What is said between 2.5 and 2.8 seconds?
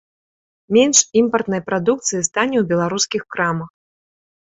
ў